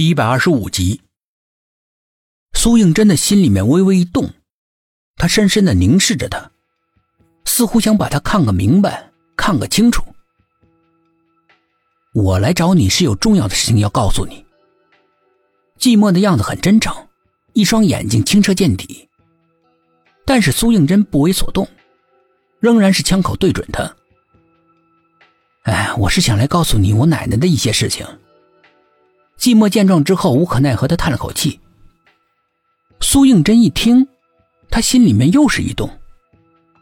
[0.00, 1.02] 第一百二十五集，
[2.54, 4.30] 苏应真的心里面微微一动，
[5.16, 6.50] 他深深的凝视着他，
[7.44, 10.02] 似乎想把他看个明白，看个清楚。
[12.14, 14.42] 我来找你是有重要的事情要告诉你。
[15.78, 16.96] 寂寞的样子很真诚，
[17.52, 19.06] 一双眼睛清澈见底。
[20.24, 21.68] 但是苏应真不为所动，
[22.58, 23.94] 仍然是枪口对准他。
[25.64, 28.06] 哎，我是想来告诉你我奶奶的一些事情。
[29.40, 31.58] 寂寞见状之后，无可奈何的叹了口气。
[33.00, 34.06] 苏应真一听，
[34.68, 35.88] 他心里面又是一动，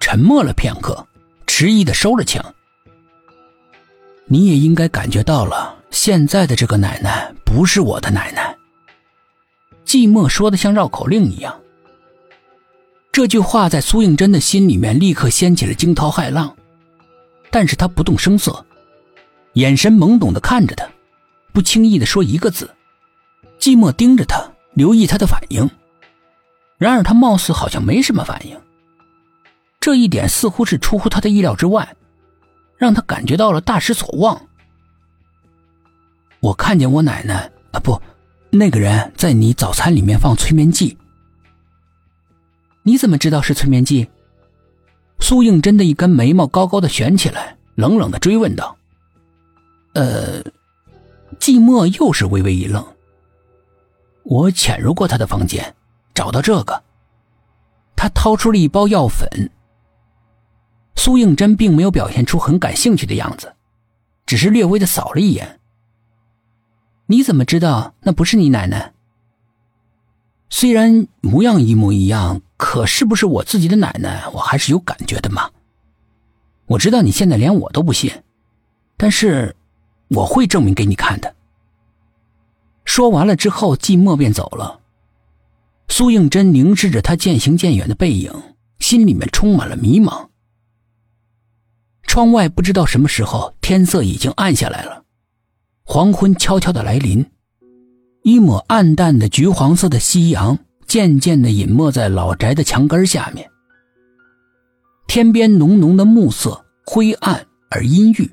[0.00, 1.06] 沉默了片刻，
[1.46, 2.44] 迟疑的收了枪。
[4.26, 8.56] 你也应该感觉到了，现在的这个奶奶不是我的奶奶。
[9.86, 11.60] 寂寞说的像绕口令一样。
[13.12, 16.56] 这句话在苏应真的心里面立刻掀起了惊涛骇浪，
[17.52, 18.66] 但是他不动声色，
[19.52, 20.88] 眼神懵懂的看着他。
[21.52, 22.70] 不轻易的说一个字，
[23.58, 24.42] 寂寞盯着他，
[24.74, 25.68] 留意他的反应。
[26.78, 28.58] 然而他貌似好像没什么反应，
[29.80, 31.96] 这一点似乎是出乎他的意料之外，
[32.76, 34.48] 让他感觉到了大失所望。
[36.40, 38.00] 我看见我奶奶啊，不，
[38.50, 40.96] 那个人在你早餐里面放催眠剂。
[42.82, 44.08] 你怎么知道是催眠剂？
[45.18, 48.74] 苏应真的一根眉毛高高的悬起来，冷冷的追问道
[49.92, 50.42] ：“呃。”
[51.40, 52.86] 寂寞又是微微一愣。
[54.22, 55.74] 我潜入过他的房间，
[56.14, 56.80] 找到这个。
[57.96, 59.50] 他掏出了一包药粉。
[60.94, 63.54] 苏应真并没有表现出很感兴趣的样子，
[64.26, 65.58] 只是略微的扫了一眼。
[67.06, 68.92] 你怎么知道那不是你奶奶？
[70.50, 75.50] 虽然模样一模一样，可是不是我自己的奶奶，我还是有感觉的嘛。
[76.66, 78.12] 我知道你现在连我都不信，
[78.98, 79.56] 但是。
[80.10, 81.34] 我会证明给你看的。
[82.84, 84.80] 说完了之后，寂寞便走了。
[85.88, 88.32] 苏应真凝视着他渐行渐远的背影，
[88.78, 90.28] 心里面充满了迷茫。
[92.02, 95.04] 窗外不知道什么时候天色已经暗下来了，
[95.84, 97.24] 黄昏悄悄的来临，
[98.22, 103.48] 一抹暗淡的橘黄色的夕阳渐渐的隐没在老宅的墙根下面。
[105.06, 108.28] 天边浓浓的暮色，灰暗而阴郁。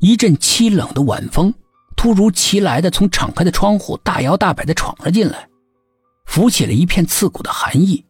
[0.00, 1.52] 一阵凄冷的晚风，
[1.96, 5.48] 突如其来的从敞开的窗户大摇大摆的闯了进来，
[6.26, 8.04] 浮起了一片刺骨的寒意，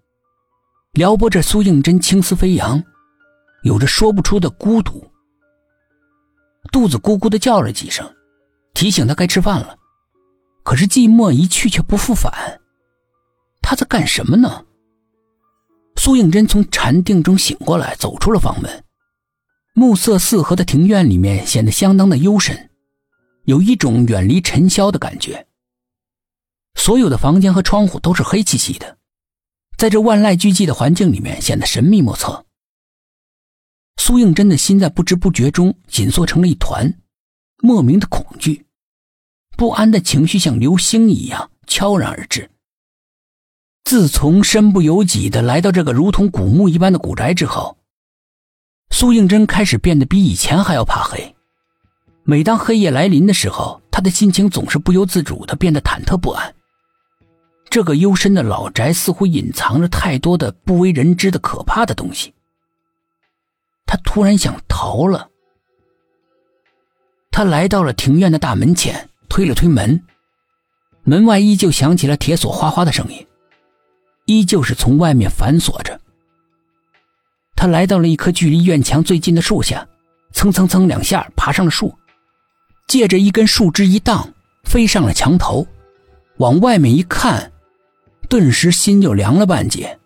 [0.92, 2.82] 撩拨着苏应真青丝飞扬，
[3.62, 5.08] 有着说不出的孤独。
[6.72, 8.10] 肚子咕咕的叫了几声，
[8.72, 9.76] 提醒他该吃饭了。
[10.64, 12.60] 可是寂寞一去却不复返，
[13.60, 14.64] 他在干什么呢？
[15.96, 18.84] 苏应真从禅定中醒过来，走出了房门。
[19.76, 22.70] 暮色四合的庭院里面显得相当的幽深，
[23.42, 25.48] 有一种远离尘嚣的感觉。
[26.76, 28.98] 所有的房间和窗户都是黑漆漆的，
[29.76, 32.46] 在这万籁俱寂的环境里面显得神秘莫测。
[33.96, 36.94] 苏应真的心在不知不觉中紧缩成了一团，
[37.60, 38.66] 莫名的恐惧、
[39.56, 42.48] 不安的情绪像流星一样悄然而至。
[43.82, 47.76] 自从身不由己的来到这个如同古墓一般的古宅之后。
[48.94, 51.34] 苏应真开始变得比以前还要怕黑。
[52.22, 56.54] 每当黑夜来临的时候，他的心情总是不由自主的变得忐忑不安。
[57.68, 62.32] 这个幽深的老宅似乎隐藏着太多的不为人知的可怕的东西。
[63.84, 65.28] 他突然想逃了。
[67.32, 70.04] 他来到了庭院的大门前，推了推门，
[71.02, 73.26] 门外依旧响起了铁锁哗哗的声音，
[74.26, 75.93] 依旧是从外面反锁着。
[77.56, 79.86] 他来到了一棵距离院墙最近的树下，
[80.32, 81.94] 蹭蹭蹭两下爬上了树，
[82.86, 84.32] 借着一根树枝一荡，
[84.64, 85.66] 飞上了墙头，
[86.38, 87.52] 往外面一看，
[88.28, 89.98] 顿时心就凉了半截。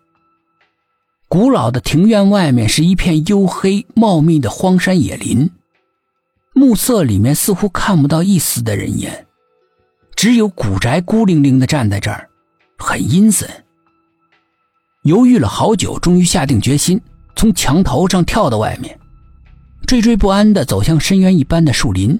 [1.27, 5.49] 古老的庭院外面是一片黝黑茂密的荒山野林，
[6.53, 9.27] 暮色里面似乎看不到一丝的人烟，
[10.15, 12.29] 只有古宅孤零零的站在这儿，
[12.77, 13.47] 很阴森。
[15.03, 16.99] 犹豫了好久，终于下定决心。
[17.39, 18.99] 从墙头上跳到外面，
[19.87, 22.19] 惴惴不安地走向深渊一般的树林。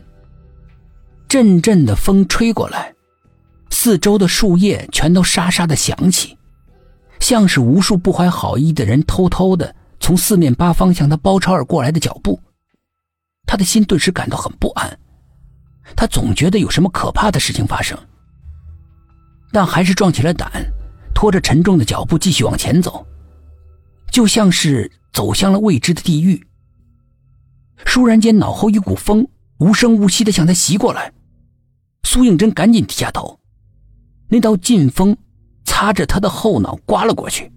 [1.27, 2.95] 阵阵的风吹过来，
[3.69, 6.37] 四周的树叶全都沙沙的响起，
[7.19, 12.39] 像是无数不怀好意的人偷偷的从四面八方向他包抄而过来的脚步。
[13.45, 14.97] 他的心顿时感到很不安，
[15.97, 17.99] 他总觉得有什么可怕的事情发生，
[19.51, 20.49] 但还是壮起了胆，
[21.13, 23.05] 拖着沉重的脚步继续往前走，
[24.09, 24.89] 就像是。
[25.19, 26.47] 走向了未知的地狱。
[27.83, 29.27] 倏然间，脑后一股风
[29.57, 31.11] 无声无息的向他袭过来，
[32.03, 33.37] 苏应真赶紧低下头，
[34.29, 35.17] 那道劲风
[35.65, 37.51] 擦着他的后脑刮了过去。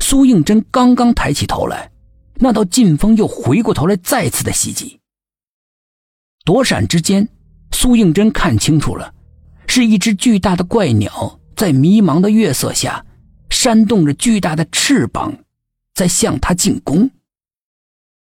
[0.00, 1.92] 苏应真刚刚抬起头来，
[2.38, 4.98] 那道劲风又回过头来，再次的袭击。
[6.44, 7.28] 躲闪之间，
[7.70, 9.14] 苏应真看清楚了，
[9.68, 13.06] 是一只巨大的怪鸟在迷茫的月色下，
[13.50, 15.32] 扇动着巨大的翅膀，
[15.94, 17.10] 在向他进攻。